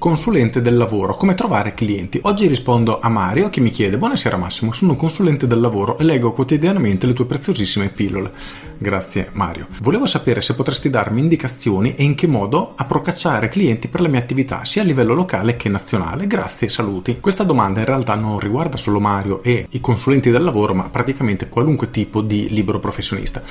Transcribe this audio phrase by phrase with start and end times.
[0.00, 2.20] Consulente del lavoro, come trovare clienti?
[2.22, 6.04] Oggi rispondo a Mario che mi chiede Buonasera Massimo, sono un consulente del lavoro e
[6.04, 8.32] leggo quotidianamente le tue preziosissime pillole.
[8.78, 9.66] Grazie Mario.
[9.82, 14.08] Volevo sapere se potresti darmi indicazioni e in che modo a procacciare clienti per le
[14.08, 16.26] mie attività, sia a livello locale che nazionale.
[16.26, 17.20] Grazie e saluti.
[17.20, 21.50] Questa domanda in realtà non riguarda solo Mario e i consulenti del lavoro, ma praticamente
[21.50, 23.42] qualunque tipo di libero professionista.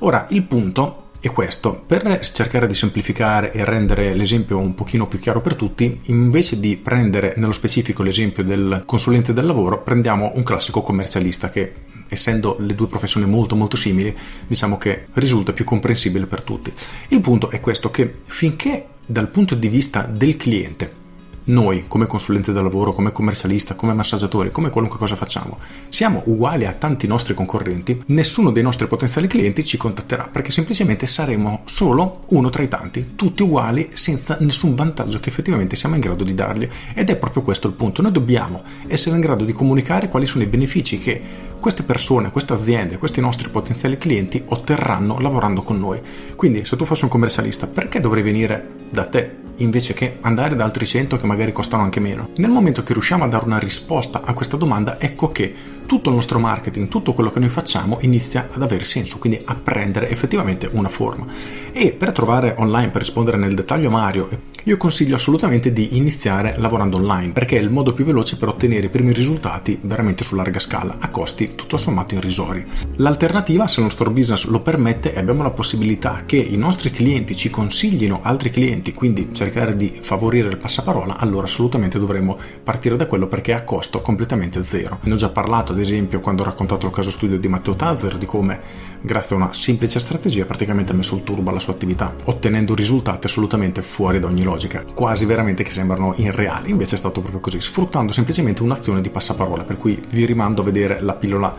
[0.00, 1.82] Ora, il punto è questo.
[1.86, 6.76] Per cercare di semplificare e rendere l'esempio un pochino più chiaro per tutti, invece di
[6.76, 11.72] prendere nello specifico l'esempio del consulente del lavoro, prendiamo un classico commercialista che
[12.08, 14.14] essendo le due professioni molto molto simili,
[14.46, 16.72] diciamo che risulta più comprensibile per tutti.
[17.08, 21.03] Il punto è questo che finché dal punto di vista del cliente
[21.44, 25.58] noi, come consulente del lavoro, come commercialista, come massaggiatori, come qualunque cosa facciamo,
[25.88, 31.06] siamo uguali a tanti nostri concorrenti, nessuno dei nostri potenziali clienti ci contatterà perché semplicemente
[31.06, 36.00] saremo solo uno tra i tanti, tutti uguali senza nessun vantaggio che effettivamente siamo in
[36.00, 36.68] grado di dargli.
[36.94, 38.02] Ed è proprio questo il punto.
[38.02, 41.20] Noi dobbiamo essere in grado di comunicare quali sono i benefici che
[41.60, 46.00] queste persone, queste aziende, questi nostri potenziali clienti otterranno lavorando con noi.
[46.36, 50.64] Quindi se tu fossi un commercialista, perché dovrei venire da te invece che andare da
[50.64, 52.30] altri 100 che magari costano anche meno.
[52.36, 55.54] Nel momento che riusciamo a dare una risposta a questa domanda, ecco che
[55.86, 59.54] tutto il nostro marketing, tutto quello che noi facciamo inizia ad avere senso, quindi a
[59.54, 61.26] prendere effettivamente una forma.
[61.72, 64.28] E per trovare online, per rispondere nel dettaglio Mario,
[64.62, 68.86] io consiglio assolutamente di iniziare lavorando online, perché è il modo più veloce per ottenere
[68.86, 72.64] i primi risultati veramente su larga scala, a costi tutto sommato irrisori.
[72.96, 77.36] L'alternativa, se il nostro business lo permette, e abbiamo la possibilità che i nostri clienti
[77.36, 83.06] ci consiglino altri clienti, quindi cercare di favorire il passaparola, allora assolutamente dovremmo partire da
[83.06, 84.98] quello perché è a costo completamente zero.
[85.02, 88.16] Ne ho già parlato ad esempio quando ho raccontato il caso studio di Matteo Tazzer
[88.16, 88.60] di come
[89.00, 93.26] grazie a una semplice strategia praticamente ha messo il turbo alla sua attività ottenendo risultati
[93.26, 97.60] assolutamente fuori da ogni logica quasi veramente che sembrano irreali invece è stato proprio così
[97.60, 101.54] sfruttando semplicemente un'azione di passaparola per cui vi rimando a vedere la pillola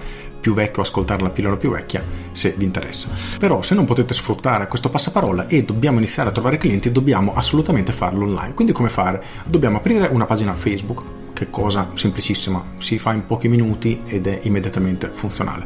[0.45, 4.13] più vecchia o ascoltare la pillola più vecchia se vi interessa però se non potete
[4.13, 8.89] sfruttare questo passaparola e dobbiamo iniziare a trovare clienti dobbiamo assolutamente farlo online quindi come
[8.89, 9.23] fare?
[9.43, 11.01] dobbiamo aprire una pagina Facebook
[11.33, 15.65] che cosa semplicissima, si fa in pochi minuti ed è immediatamente funzionale.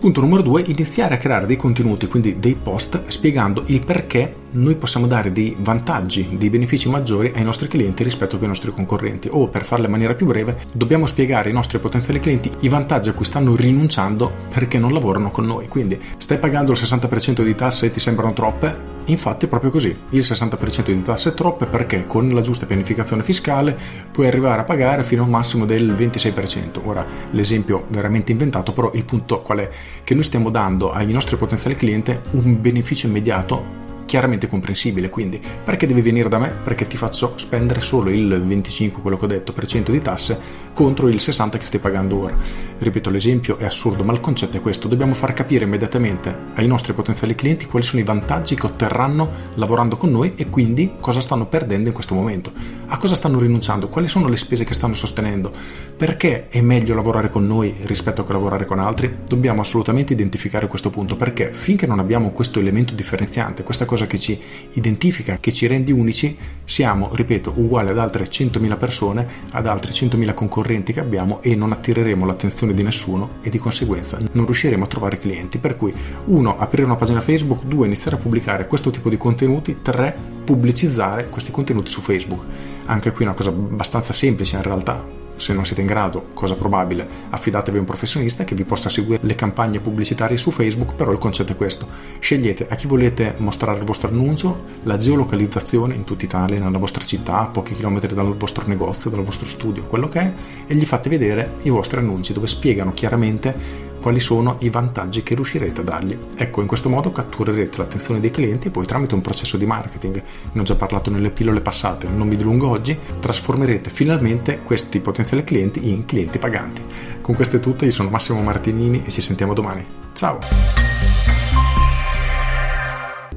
[0.00, 4.74] Punto numero due, iniziare a creare dei contenuti, quindi dei post, spiegando il perché noi
[4.76, 9.28] possiamo dare dei vantaggi, dei benefici maggiori ai nostri clienti rispetto ai nostri concorrenti.
[9.30, 13.08] O per farla in maniera più breve dobbiamo spiegare ai nostri potenziali clienti i vantaggi
[13.08, 15.68] a cui stanno rinunciando perché non lavorano con noi.
[15.68, 18.96] Quindi stai pagando il 60% di tasse e ti sembrano troppe?
[19.06, 19.96] Infatti è proprio così.
[20.10, 23.76] Il 60% di tasse è troppe perché con la giusta pianificazione fiscale
[24.10, 28.90] puoi arrivare a pagare fino a un massimo del 26% ora l'esempio veramente inventato però
[28.94, 29.70] il punto qual è?
[30.04, 35.86] Che noi stiamo dando ai nostri potenziali clienti un beneficio immediato chiaramente comprensibile, quindi perché
[35.86, 36.48] devi venire da me?
[36.48, 40.66] Perché ti faccio spendere solo il 25, quello che ho detto, per cento di tasse
[40.72, 42.34] contro il 60 che stai pagando ora.
[42.78, 46.94] Ripeto, l'esempio è assurdo, ma il concetto è questo, dobbiamo far capire immediatamente ai nostri
[46.94, 51.46] potenziali clienti quali sono i vantaggi che otterranno lavorando con noi e quindi cosa stanno
[51.46, 52.50] perdendo in questo momento,
[52.86, 55.52] a cosa stanno rinunciando, quali sono le spese che stanno sostenendo,
[55.96, 59.14] perché è meglio lavorare con noi rispetto a lavorare con altri?
[59.26, 64.06] Dobbiamo assolutamente identificare questo punto perché finché non abbiamo questo elemento differenziante, questa cosa cosa
[64.06, 64.38] che ci
[64.74, 70.34] identifica, che ci rende unici, siamo, ripeto, uguali ad altre 100.000 persone, ad altri 100.000
[70.34, 74.86] concorrenti che abbiamo e non attireremo l'attenzione di nessuno e di conseguenza non riusciremo a
[74.86, 75.58] trovare clienti.
[75.58, 75.92] Per cui,
[76.26, 80.14] uno, aprire una pagina Facebook, due, iniziare a pubblicare questo tipo di contenuti, tre,
[80.44, 82.44] pubblicizzare questi contenuti su Facebook.
[82.86, 86.54] Anche qui è una cosa abbastanza semplice in realtà, se non siete in grado, cosa
[86.54, 91.10] probabile, affidatevi a un professionista che vi possa seguire le campagne pubblicitarie su Facebook, però
[91.12, 91.86] il concetto è questo.
[92.18, 97.04] Scegliete a chi volete mostrare il vostro annuncio, la geolocalizzazione in tutta Italia, nella vostra
[97.04, 100.32] città, a pochi chilometri dal vostro negozio, dal vostro studio, quello che è,
[100.66, 105.34] e gli fate vedere i vostri annunci dove spiegano chiaramente quali sono i vantaggi che
[105.34, 106.18] riuscirete a dargli.
[106.36, 110.22] Ecco, in questo modo catturerete l'attenzione dei clienti e poi tramite un processo di marketing,
[110.52, 115.44] ne ho già parlato nelle pillole passate, non mi dilungo oggi, trasformerete finalmente questi potenziali
[115.44, 116.82] clienti in clienti paganti.
[117.20, 119.84] Con questo è tutto, io sono Massimo Martinini e ci sentiamo domani.
[120.12, 120.87] Ciao!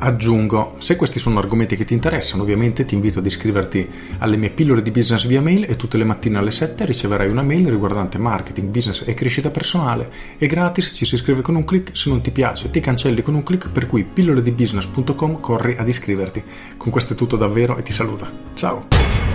[0.04, 3.88] Aggiungo, se questi sono argomenti che ti interessano, ovviamente ti invito ad iscriverti
[4.18, 7.44] alle mie pillole di business via mail e tutte le mattine alle 7 riceverai una
[7.44, 10.10] mail riguardante marketing, business e crescita personale.
[10.40, 13.36] È gratis, ci si iscrive con un clic, se non ti piace ti cancelli con
[13.36, 16.44] un clic, per cui pilloledibusiness.com corri ad iscriverti.
[16.78, 18.28] Con questo è tutto davvero e ti saluto.
[18.56, 19.31] Ciao!